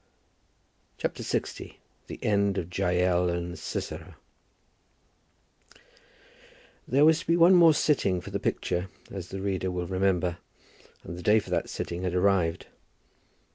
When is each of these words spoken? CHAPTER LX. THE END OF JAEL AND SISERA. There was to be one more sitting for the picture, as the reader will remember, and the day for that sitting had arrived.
CHAPTER 0.97 1.21
LX. 1.21 1.75
THE 2.07 2.19
END 2.23 2.57
OF 2.57 2.71
JAEL 2.71 3.29
AND 3.29 3.59
SISERA. 3.59 4.15
There 6.87 7.05
was 7.05 7.19
to 7.19 7.27
be 7.27 7.37
one 7.37 7.53
more 7.53 7.75
sitting 7.75 8.19
for 8.19 8.31
the 8.31 8.39
picture, 8.39 8.89
as 9.11 9.27
the 9.29 9.41
reader 9.41 9.69
will 9.69 9.85
remember, 9.85 10.39
and 11.03 11.19
the 11.19 11.21
day 11.21 11.37
for 11.37 11.51
that 11.51 11.69
sitting 11.69 12.01
had 12.01 12.15
arrived. 12.15 12.65